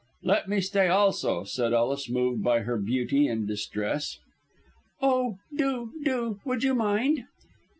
[0.23, 4.17] "Let me stay also!" said Ellis, moved by her beauty and distress.
[4.99, 6.39] "Oh, do, do.
[6.43, 7.25] Would you mind?"